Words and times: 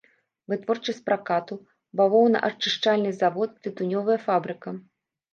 Вытворчасць 0.51 1.01
пракату, 1.09 1.57
бавоўнаачышчальны 1.99 3.11
завод, 3.19 3.49
тытунёвая 3.67 4.17
фабрыка. 4.25 4.69